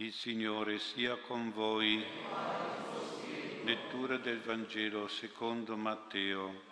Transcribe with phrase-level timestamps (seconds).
[0.00, 2.02] Il Signore sia con voi.
[3.64, 6.62] Lettura del Vangelo secondo Matteo.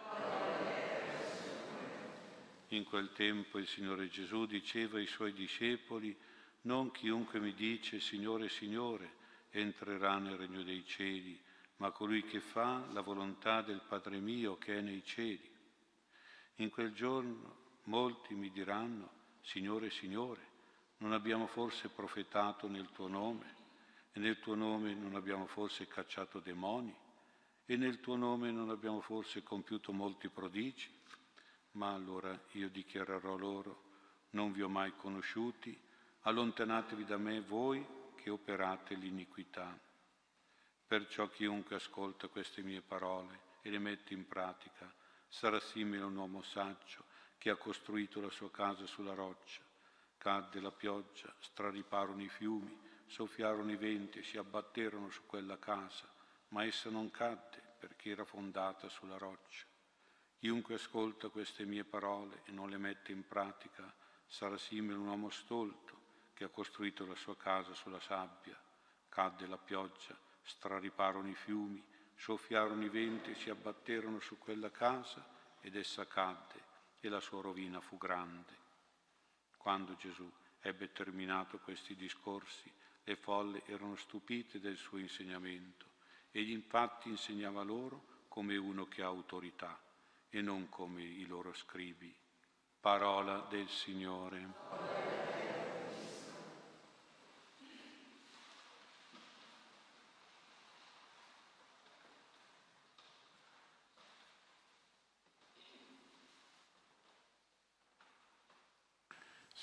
[2.69, 6.17] In quel tempo il Signore Gesù diceva ai suoi discepoli,
[6.63, 9.17] non chiunque mi dice Signore, Signore,
[9.51, 11.39] entrerà nel regno dei cieli,
[11.77, 15.51] ma colui che fa la volontà del Padre mio che è nei cieli.
[16.57, 19.11] In quel giorno molti mi diranno,
[19.43, 20.48] Signore, Signore,
[20.99, 23.57] non abbiamo forse profetato nel tuo nome?
[24.13, 26.95] E nel tuo nome non abbiamo forse cacciato demoni?
[27.67, 30.89] E nel tuo nome non abbiamo forse compiuto molti prodigi?
[31.73, 33.83] Ma allora io dichiarerò loro,
[34.31, 35.79] non vi ho mai conosciuti,
[36.23, 37.87] allontanatevi da me voi
[38.17, 39.79] che operate l'iniquità.
[40.87, 44.91] Perciò chiunque ascolta queste mie parole e le mette in pratica
[45.29, 47.05] sarà simile a un uomo saggio
[47.37, 49.68] che ha costruito la sua casa sulla roccia.
[50.19, 52.77] Cadde la pioggia, strariparono i fiumi,
[53.07, 56.07] soffiarono i venti e si abbatterono su quella casa,
[56.49, 59.65] ma essa non cadde perché era fondata sulla roccia.
[60.39, 63.93] Chiunque ascolta queste mie parole e non le mette in pratica
[64.27, 65.97] sarà simile a un uomo stolto
[66.35, 68.57] che ha costruito la sua casa sulla sabbia.
[69.09, 71.83] Cadde la pioggia, strariparono i fiumi,
[72.15, 75.25] soffiarono i venti e si abbatterono su quella casa
[75.61, 76.67] ed essa cadde
[77.01, 78.67] e la sua rovina fu grande.
[79.69, 80.27] Quando Gesù
[80.63, 82.73] ebbe terminato questi discorsi,
[83.05, 85.85] le folle erano stupite del suo insegnamento.
[86.31, 89.79] Egli infatti insegnava loro come uno che ha autorità
[90.31, 92.17] e non come i loro scribi.
[92.81, 94.98] Parola del Signore.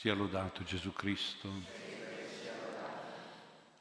[0.05, 1.51] Sia lodato Gesù Cristo.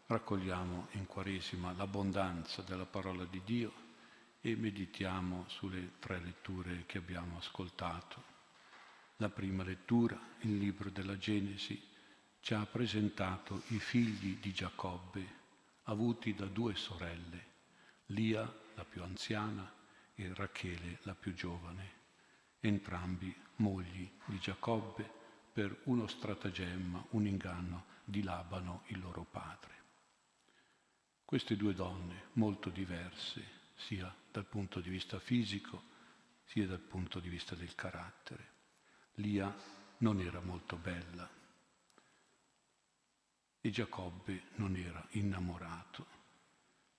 [0.06, 3.72] Raccogliamo in Quaresima l'abbondanza della parola di Dio
[4.40, 8.22] e meditiamo sulle tre letture che abbiamo ascoltato.
[9.16, 11.78] La prima lettura, il libro della Genesi,
[12.40, 15.26] ci ha presentato i figli di Giacobbe,
[15.82, 17.46] avuti da due sorelle,
[18.06, 19.70] Lia, la più anziana,
[20.14, 21.90] e Rachele, la più giovane,
[22.60, 25.20] entrambi mogli di Giacobbe,
[25.54, 29.72] per uno stratagemma, un inganno di Labano, il loro padre.
[31.24, 33.40] Queste due donne, molto diverse,
[33.76, 35.80] sia dal punto di vista fisico,
[36.46, 38.52] sia dal punto di vista del carattere.
[39.18, 39.54] Lia
[39.98, 41.30] non era molto bella
[43.60, 46.06] e Giacobbe non era innamorato,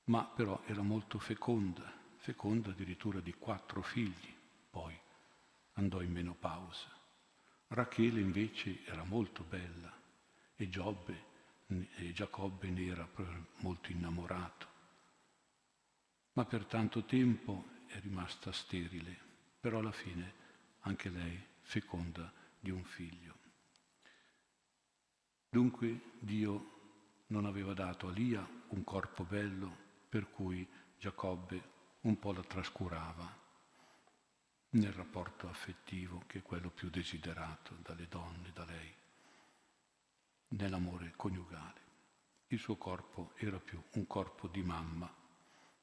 [0.05, 4.33] ma però era molto feconda, feconda addirittura di quattro figli,
[4.69, 4.97] poi
[5.73, 7.03] andò in menopausa.
[7.67, 9.91] Rachele invece era molto bella
[10.55, 11.33] e, Giobbe,
[11.67, 13.09] e Giacobbe ne era
[13.57, 14.67] molto innamorato.
[16.33, 19.17] Ma per tanto tempo è rimasta sterile,
[19.59, 20.33] però alla fine
[20.81, 23.33] anche lei feconda di un figlio.
[25.49, 29.75] Dunque Dio non aveva dato a Lia un corpo bello
[30.09, 33.43] per cui Giacobbe un po' la trascurava
[34.75, 38.93] nel rapporto affettivo che è quello più desiderato dalle donne, da lei,
[40.49, 41.83] nell'amore coniugale.
[42.47, 45.11] Il suo corpo era più un corpo di mamma,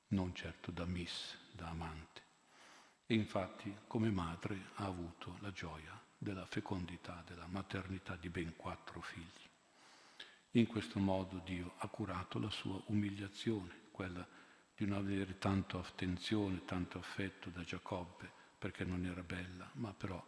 [0.09, 2.21] non certo da miss, da amante.
[3.07, 9.01] E infatti come madre ha avuto la gioia della fecondità, della maternità di ben quattro
[9.01, 9.49] figli.
[10.53, 14.27] In questo modo Dio ha curato la sua umiliazione, quella
[14.75, 20.25] di non avere tanto attenzione, tanto affetto da Giacobbe, perché non era bella, ma però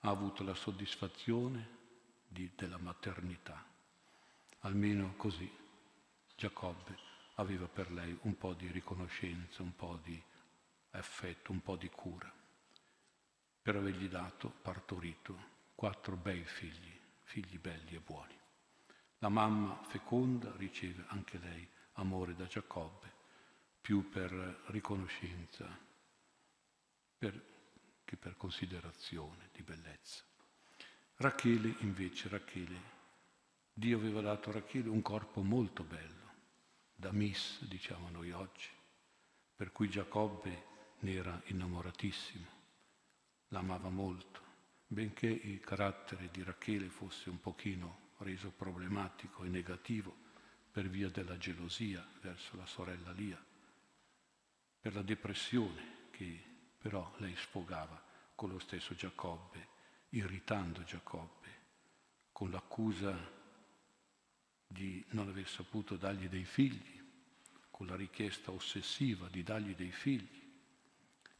[0.00, 1.76] ha avuto la soddisfazione
[2.26, 3.64] di, della maternità.
[4.62, 5.48] Almeno così
[6.34, 6.98] Giacobbe
[7.36, 10.20] aveva per lei un po' di riconoscenza, un po' di
[10.90, 12.28] affetto, un po' di cura,
[13.62, 15.38] per avergli dato, partorito,
[15.76, 18.36] quattro bei figli, figli belli e buoni.
[19.18, 23.14] La mamma feconda riceve anche lei amore da Giacobbe,
[23.80, 24.32] più per
[24.66, 25.78] riconoscenza,
[27.16, 27.56] per
[28.08, 30.24] che per considerazione di bellezza.
[31.16, 32.80] Rachele invece, Rachele,
[33.70, 36.32] Dio aveva dato a Rachele un corpo molto bello,
[36.94, 38.70] da miss diciamo noi oggi,
[39.54, 40.64] per cui Giacobbe
[41.00, 42.46] ne era innamoratissimo,
[43.48, 44.40] l'amava molto,
[44.86, 50.16] benché il carattere di Rachele fosse un pochino reso problematico e negativo
[50.70, 53.44] per via della gelosia verso la sorella Lia,
[54.80, 58.00] per la depressione che però lei sfogava
[58.34, 59.68] con lo stesso Giacobbe,
[60.10, 61.56] irritando Giacobbe,
[62.32, 63.16] con l'accusa
[64.66, 66.96] di non aver saputo dargli dei figli,
[67.70, 70.46] con la richiesta ossessiva di dargli dei figli,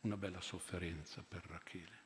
[0.01, 2.05] una bella sofferenza per Rachele,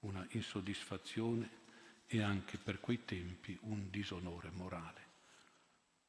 [0.00, 1.62] una insoddisfazione
[2.06, 5.03] e anche per quei tempi un disonore morale,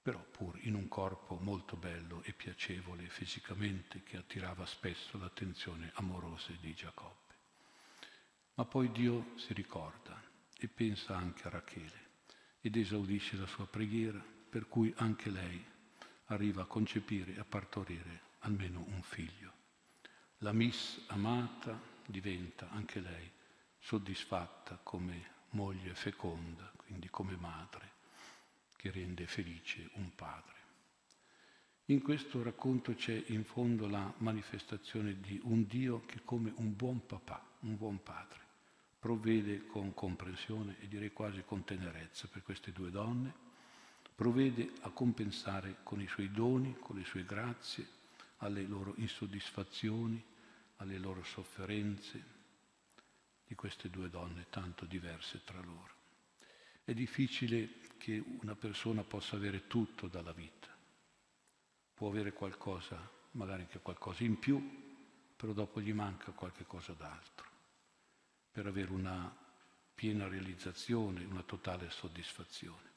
[0.05, 6.51] però pur in un corpo molto bello e piacevole fisicamente che attirava spesso l'attenzione amorosa
[6.61, 7.33] di Giacobbe.
[8.53, 10.21] Ma poi Dio si ricorda
[10.59, 12.09] e pensa anche a Rachele
[12.61, 15.65] ed esaudisce la sua preghiera, per cui anche lei
[16.25, 19.53] arriva a concepire e a partorire almeno un figlio.
[20.37, 23.27] La Miss amata diventa anche lei
[23.79, 27.94] soddisfatta come moglie feconda, quindi come madre,
[28.85, 30.53] che rende felice un padre.
[31.85, 37.03] In questo racconto c'è in fondo la manifestazione di un Dio che come un buon
[37.07, 38.39] papà, un buon padre,
[38.99, 43.33] provvede con comprensione e direi quasi con tenerezza per queste due donne,
[44.13, 47.87] provvede a compensare con i suoi doni, con le sue grazie,
[48.37, 50.23] alle loro insoddisfazioni,
[50.75, 52.23] alle loro sofferenze,
[53.47, 55.93] di queste due donne tanto diverse tra loro.
[56.83, 60.67] È difficile che una persona possa avere tutto dalla vita.
[61.91, 62.95] Può avere qualcosa,
[63.31, 67.49] magari anche qualcosa in più, però dopo gli manca qualche cosa d'altro
[68.51, 69.35] per avere una
[69.95, 72.91] piena realizzazione, una totale soddisfazione.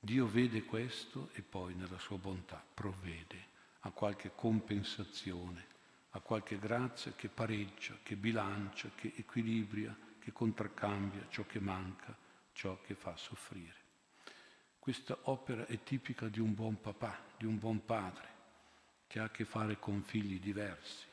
[0.00, 3.52] Dio vede questo e poi nella sua bontà provvede
[3.82, 5.72] a qualche compensazione
[6.16, 12.16] a qualche grazia che pareggia, che bilancia, che equilibria, che contraccambia ciò che manca,
[12.52, 13.83] ciò che fa soffrire.
[14.84, 18.28] Questa opera è tipica di un buon papà, di un buon padre,
[19.06, 21.06] che ha a che fare con figli diversi,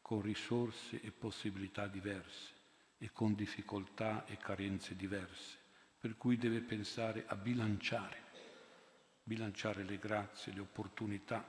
[0.00, 2.54] con risorse e possibilità diverse
[2.96, 5.58] e con difficoltà e carenze diverse,
[6.00, 8.16] per cui deve pensare a bilanciare,
[9.22, 11.44] bilanciare le grazie, le opportunità,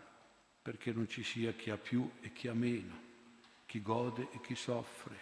[0.62, 2.94] perché non ci sia chi ha più e chi ha meno,
[3.66, 5.18] chi gode e chi soffre,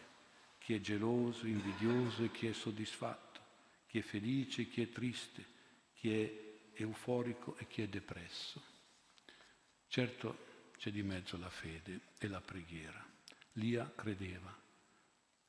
[0.57, 3.41] chi è geloso, invidioso e chi è soddisfatto,
[3.85, 5.59] chi è felice e chi è triste,
[6.01, 8.59] chi è euforico e chi è depresso.
[9.87, 13.05] Certo c'è di mezzo la fede e la preghiera.
[13.53, 14.51] Lia credeva,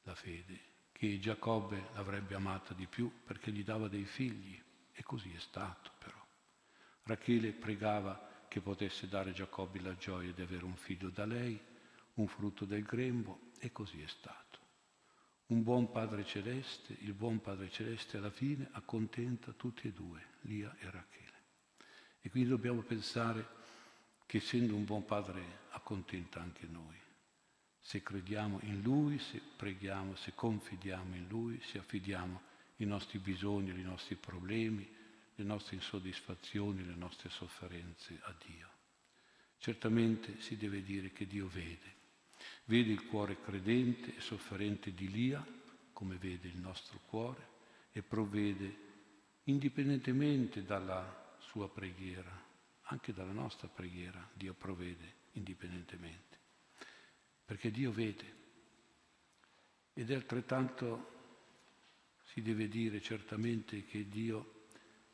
[0.03, 0.61] la fede,
[0.93, 4.63] che Giacobbe l'avrebbe amata di più perché gli dava dei figli
[4.93, 6.23] e così è stato però.
[7.05, 11.59] Rachele pregava che potesse dare Giacobbe la gioia di avere un figlio da lei,
[12.17, 14.42] un frutto del grembo, e così è stato.
[15.53, 20.75] Un buon Padre Celeste, il buon Padre Celeste alla fine accontenta tutti e due, Lia
[20.79, 21.43] e Rachele.
[22.23, 23.47] E quindi dobbiamo pensare
[24.25, 26.97] che essendo un buon Padre accontenta anche noi.
[27.79, 32.41] Se crediamo in Lui, se preghiamo, se confidiamo in Lui, se affidiamo
[32.77, 34.91] i nostri bisogni, i nostri problemi,
[35.35, 38.69] le nostre insoddisfazioni, le nostre sofferenze a Dio.
[39.59, 42.01] Certamente si deve dire che Dio vede,
[42.65, 45.45] vede il cuore credente e sofferente di Lia,
[45.93, 47.49] come vede il nostro cuore,
[47.93, 48.91] e provvede
[49.45, 52.31] indipendentemente dalla sua preghiera,
[52.85, 56.39] anche dalla nostra preghiera, Dio provvede indipendentemente,
[57.45, 58.41] perché Dio vede.
[59.95, 61.11] Ed è altrettanto,
[62.25, 64.67] si deve dire certamente che Dio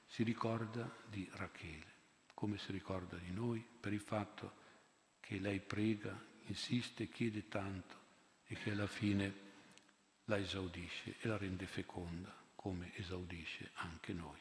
[0.06, 1.96] si ricorda di Rachele,
[2.34, 4.66] come si ricorda di noi, per il fatto
[5.20, 6.18] che lei prega,
[6.50, 7.96] insiste, chiede tanto
[8.46, 9.46] e che alla fine
[10.24, 14.38] la esaudisce e la rende feconda, come esaudisce anche noi,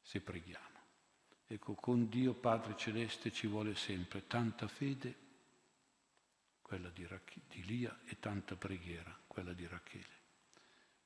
[0.00, 0.80] se preghiamo.
[1.46, 5.16] Ecco, con Dio Padre Celeste ci vuole sempre tanta fede,
[6.62, 10.20] quella di, Rach- di Lia, e tanta preghiera, quella di Rachele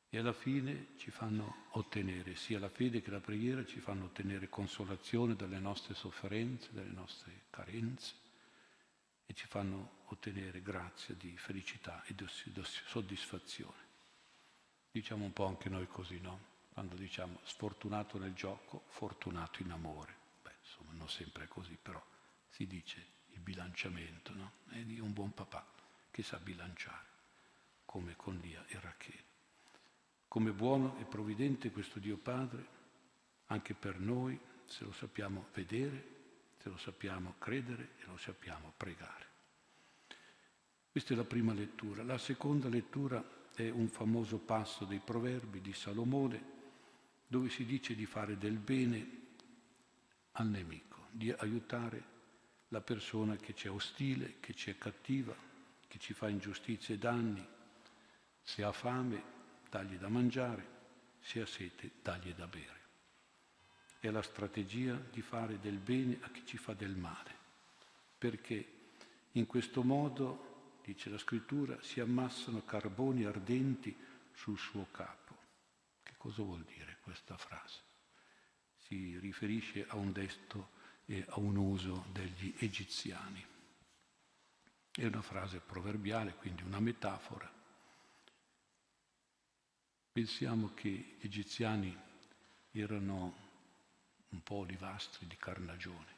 [0.08, 4.48] e alla fine ci fanno ottenere, sia la fede che la preghiera ci fanno ottenere
[4.48, 8.25] consolazione dalle nostre sofferenze, dalle nostre carenze
[9.26, 12.24] e ci fanno ottenere grazia di felicità e di
[12.86, 13.84] soddisfazione.
[14.90, 16.54] Diciamo un po' anche noi così, no?
[16.72, 20.14] Quando diciamo sfortunato nel gioco, fortunato in amore.
[20.42, 22.02] Beh, insomma, non sempre è così, però
[22.48, 24.52] si dice il bilanciamento, no?
[24.68, 25.66] È di un buon papà
[26.10, 27.06] che sa bilanciare,
[27.84, 29.24] come con Lia e Rachele.
[30.28, 32.66] Come buono e provvidente questo Dio Padre,
[33.46, 36.15] anche per noi, se lo sappiamo vedere,
[36.66, 39.24] se lo sappiamo credere e lo sappiamo pregare.
[40.90, 42.02] Questa è la prima lettura.
[42.02, 46.54] La seconda lettura è un famoso passo dei proverbi di Salomone,
[47.28, 49.10] dove si dice di fare del bene
[50.32, 52.14] al nemico, di aiutare
[52.68, 55.36] la persona che ci è ostile, che ci è cattiva,
[55.86, 57.46] che ci fa ingiustizie e danni,
[58.42, 59.22] se ha fame
[59.70, 60.66] dagli da mangiare,
[61.20, 62.75] se ha sete, dagli da bere.
[64.00, 67.34] È la strategia di fare del bene a chi ci fa del male,
[68.18, 68.74] perché
[69.32, 73.94] in questo modo, dice la scrittura, si ammassano carboni ardenti
[74.32, 75.36] sul suo capo.
[76.02, 77.80] Che cosa vuol dire questa frase?
[78.78, 80.70] Si riferisce a un detto
[81.06, 83.44] e a un uso degli egiziani.
[84.90, 87.52] È una frase proverbiale, quindi una metafora.
[90.12, 91.94] Pensiamo che gli egiziani
[92.70, 93.45] erano
[94.30, 96.14] un po' olivastri di carnagione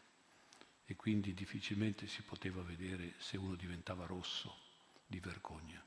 [0.91, 4.57] e quindi difficilmente si poteva vedere se uno diventava rosso
[5.07, 5.85] di vergogna.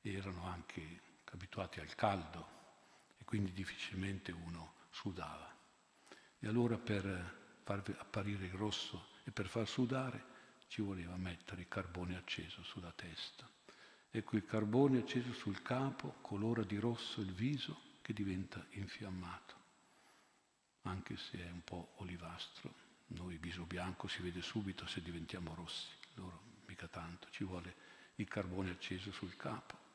[0.00, 2.56] E erano anche abituati al caldo
[3.16, 5.54] e quindi difficilmente uno sudava.
[6.40, 11.68] E allora per far apparire il rosso e per far sudare ci voleva mettere il
[11.68, 13.48] carbone acceso sulla testa.
[14.10, 19.57] Ecco il carbone acceso sul capo colora di rosso il viso che diventa infiammato
[20.82, 22.86] anche se è un po' olivastro.
[23.08, 27.74] Noi viso bianco si vede subito se diventiamo rossi, loro mica tanto, ci vuole
[28.16, 29.86] il carbone acceso sul capo.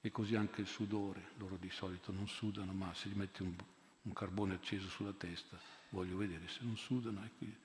[0.00, 3.54] E così anche il sudore, loro di solito non sudano, ma se gli metti un,
[4.02, 5.58] un carbone acceso sulla testa,
[5.90, 7.56] voglio vedere se non sudano, qui,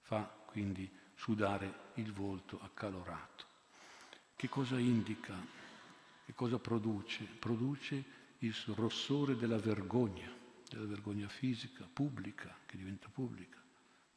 [0.00, 3.44] fa quindi sudare il volto accalorato.
[4.34, 5.34] Che cosa indica?
[6.24, 7.24] Che cosa produce?
[7.24, 8.04] Produce
[8.38, 10.37] il rossore della vergogna
[10.68, 13.62] della vergogna fisica, pubblica, che diventa pubblica,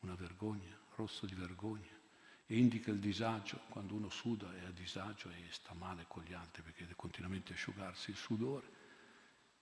[0.01, 1.99] una vergogna, rosso di vergogna,
[2.45, 6.33] e indica il disagio, quando uno suda è a disagio e sta male con gli
[6.33, 8.79] altri perché deve continuamente asciugarsi il sudore,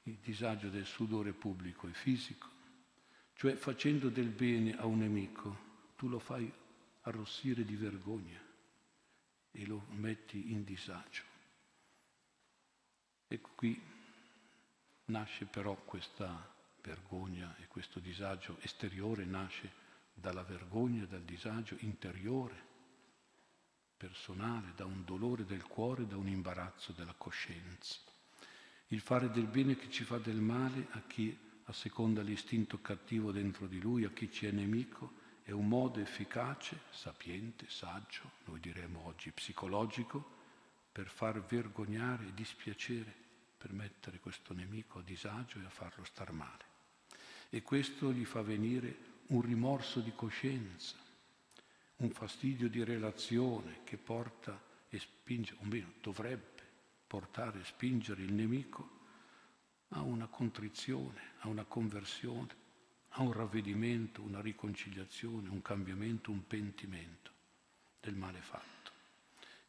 [0.04, 2.48] il disagio del sudore pubblico e fisico,
[3.34, 6.52] cioè facendo del bene a un nemico, tu lo fai
[7.02, 8.42] arrossire di vergogna
[9.52, 11.24] e lo metti in disagio.
[13.28, 13.80] Ecco qui
[15.06, 19.72] nasce però questa vergogna e questo disagio esteriore nasce
[20.14, 22.68] dalla vergogna, dal disagio interiore,
[23.96, 27.98] personale, da un dolore del cuore, da un imbarazzo della coscienza.
[28.88, 33.68] Il fare del bene che ci fa del male a chi asseconda l'istinto cattivo dentro
[33.68, 39.06] di lui, a chi ci è nemico, è un modo efficace, sapiente, saggio, noi diremmo
[39.06, 40.38] oggi psicologico,
[40.92, 43.28] per far vergognare e dispiacere,
[43.60, 46.70] per mettere questo nemico a disagio e a farlo star male
[47.50, 50.96] e questo gli fa venire un rimorso di coscienza,
[51.98, 56.64] un fastidio di relazione che porta e spinge, o meno dovrebbe
[57.08, 58.98] portare e spingere il nemico
[59.90, 62.56] a una contrizione, a una conversione,
[63.10, 67.32] a un ravvedimento, una riconciliazione, un cambiamento, un pentimento
[68.00, 68.92] del male fatto.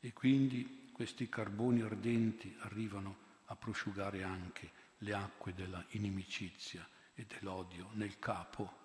[0.01, 7.91] E quindi questi carboni ardenti arrivano a prosciugare anche le acque della inimicizia e dell'odio
[7.93, 8.79] nel capo,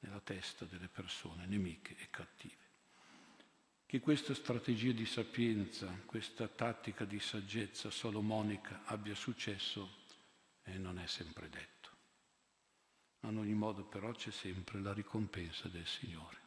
[0.00, 2.60] nella testa delle persone nemiche e cattive.
[3.84, 10.00] Che questa strategia di sapienza, questa tattica di saggezza solomonica abbia successo
[10.62, 11.90] eh, non è sempre detto.
[13.22, 16.40] In ogni modo però c'è sempre la ricompensa del Signore,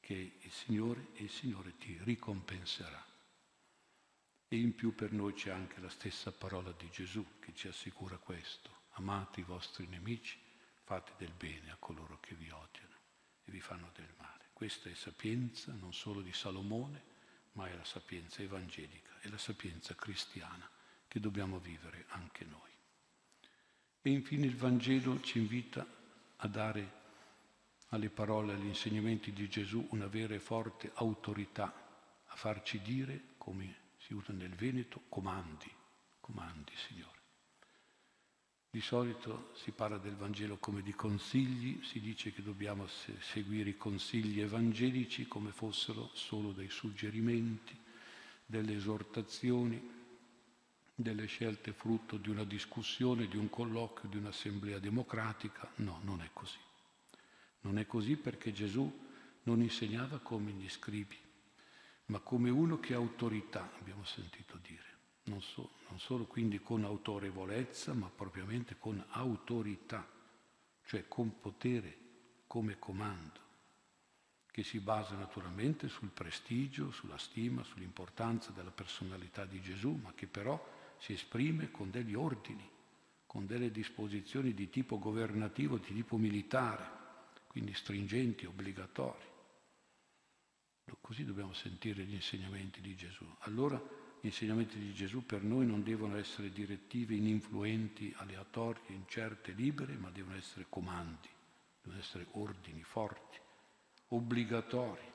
[0.00, 3.13] che il Signore e il Signore ti ricompenserà.
[4.54, 8.18] E in più per noi c'è anche la stessa parola di Gesù che ci assicura
[8.18, 10.38] questo amate i vostri nemici,
[10.84, 12.94] fate del bene a coloro che vi odiano
[13.42, 14.50] e vi fanno del male.
[14.52, 17.02] Questa è sapienza non solo di Salomone,
[17.54, 20.70] ma è la sapienza evangelica, è la sapienza cristiana
[21.08, 22.70] che dobbiamo vivere anche noi.
[24.02, 25.84] E infine il Vangelo ci invita
[26.36, 26.92] a dare
[27.88, 33.82] alle parole, agli insegnamenti di Gesù una vera e forte autorità, a farci dire, come
[34.04, 35.70] si usa nel Veneto, comandi,
[36.20, 37.22] comandi Signore.
[38.68, 42.86] Di solito si parla del Vangelo come di consigli, si dice che dobbiamo
[43.20, 47.80] seguire i consigli evangelici come fossero solo dei suggerimenti,
[48.44, 49.80] delle esortazioni,
[50.94, 55.70] delle scelte frutto di una discussione, di un colloquio, di un'assemblea democratica.
[55.76, 56.58] No, non è così.
[57.60, 59.02] Non è così perché Gesù
[59.44, 61.16] non insegnava come gli scribi,
[62.06, 64.94] ma come uno che ha autorità, abbiamo sentito dire
[65.24, 70.06] non, so, non solo quindi con autorevolezza, ma propriamente con autorità,
[70.84, 71.98] cioè con potere
[72.46, 73.40] come comando,
[74.50, 80.26] che si basa naturalmente sul prestigio, sulla stima, sull'importanza della personalità di Gesù, ma che
[80.26, 80.62] però
[80.98, 82.68] si esprime con degli ordini,
[83.26, 87.02] con delle disposizioni di tipo governativo, di tipo militare,
[87.46, 89.32] quindi stringenti, obbligatori.
[91.00, 93.24] Così dobbiamo sentire gli insegnamenti di Gesù.
[93.40, 93.76] Allora
[94.20, 100.10] gli insegnamenti di Gesù per noi non devono essere direttive ininfluenti, aleatorie, incerte, libere, ma
[100.10, 101.28] devono essere comandi,
[101.82, 103.38] devono essere ordini forti,
[104.08, 105.12] obbligatori,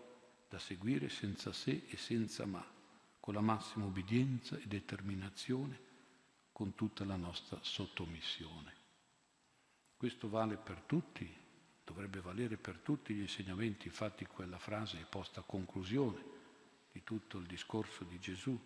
[0.48, 2.66] da seguire senza se e senza ma,
[3.20, 5.80] con la massima obbedienza e determinazione,
[6.52, 8.74] con tutta la nostra sottomissione.
[9.98, 11.32] Questo vale per tutti,
[11.90, 16.24] dovrebbe valere per tutti gli insegnamenti, infatti quella frase è posta a conclusione
[16.92, 18.58] di tutto il discorso di Gesù,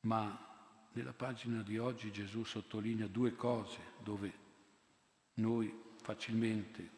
[0.00, 0.50] ma
[0.92, 4.40] nella pagina di oggi Gesù sottolinea due cose dove
[5.34, 6.90] noi facilmente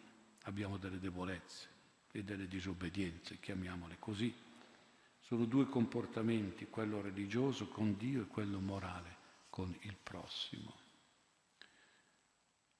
[0.43, 1.69] abbiamo delle debolezze
[2.11, 4.35] e delle disobbedienze, chiamiamole così.
[5.21, 9.17] Sono due comportamenti, quello religioso con Dio e quello morale
[9.51, 10.75] con il prossimo.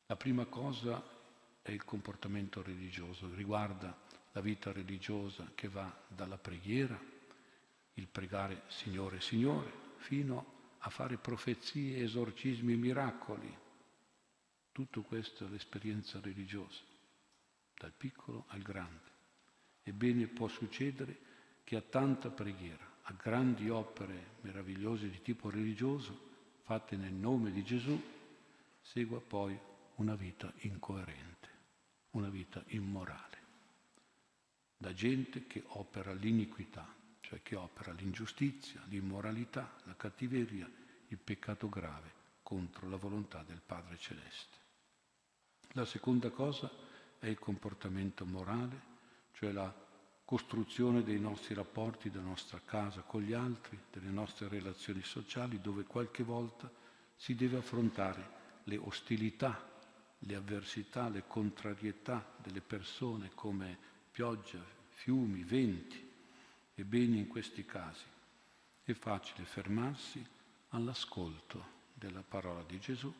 [0.07, 1.23] La prima cosa
[1.65, 3.97] è il comportamento religioso, riguarda
[4.33, 7.01] la vita religiosa che va dalla preghiera,
[7.95, 13.57] il pregare Signore, Signore, fino a fare profezie, esorcismi, miracoli.
[14.73, 16.83] Tutto questo è l'esperienza religiosa,
[17.79, 19.13] dal piccolo al grande.
[19.85, 21.17] Ebbene può succedere
[21.65, 26.33] che a tanta preghiera, a grandi opere meravigliose di tipo religioso,
[26.65, 27.99] fatte nel nome di Gesù,
[28.83, 29.59] segua poi
[29.97, 31.34] una vita incoerente,
[32.15, 33.39] una vita immorale,
[34.77, 40.69] da gente che opera l'iniquità, cioè che opera l'ingiustizia, l'immoralità, la cattiveria,
[41.09, 44.59] il peccato grave contro la volontà del Padre Celeste.
[45.73, 46.71] La seconda cosa
[47.19, 48.93] è il comportamento morale
[49.35, 49.73] cioè la
[50.25, 55.85] costruzione dei nostri rapporti, della nostra casa con gli altri, delle nostre relazioni sociali, dove
[55.85, 56.71] qualche volta
[57.17, 59.73] si deve affrontare le ostilità,
[60.27, 63.77] le avversità, le contrarietà delle persone come
[64.11, 66.13] pioggia, fiumi, venti.
[66.75, 68.05] Ebbene in questi casi
[68.83, 70.25] è facile fermarsi
[70.71, 73.13] all'ascolto della parola di Gesù,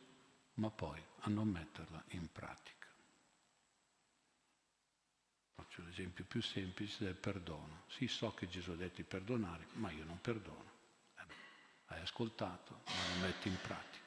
[0.55, 2.89] ma poi a non metterla in pratica.
[5.55, 7.85] Faccio l'esempio più semplice del perdono.
[7.89, 10.73] Sì, so che Gesù ha detto di perdonare, ma io non perdono.
[11.17, 11.23] Eh,
[11.87, 14.04] hai ascoltato, ma non metti in pratica.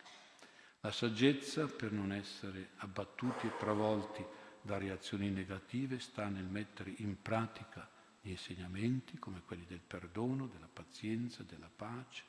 [0.87, 4.23] La saggezza, per non essere abbattuti e travolti
[4.61, 7.89] da reazioni negative, sta nel mettere in pratica
[8.21, 12.23] gli insegnamenti come quelli del perdono, della pazienza, della pace,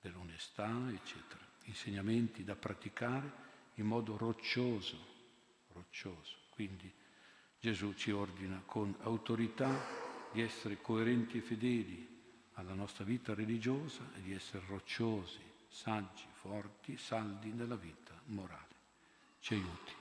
[0.00, 1.44] dell'onestà, eccetera.
[1.64, 3.32] Insegnamenti da praticare
[3.74, 4.96] in modo roccioso,
[5.72, 6.36] roccioso.
[6.50, 6.88] Quindi
[7.58, 9.76] Gesù ci ordina con autorità
[10.30, 12.20] di essere coerenti e fedeli
[12.52, 18.66] alla nostra vita religiosa e di essere rocciosi, saggi, forti, saldi nella vita morale.
[19.38, 19.94] Ci aiuti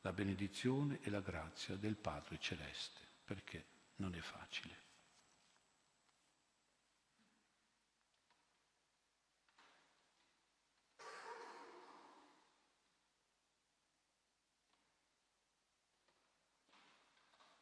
[0.00, 3.64] la benedizione e la grazia del Padre Celeste, perché
[3.96, 4.81] non è facile.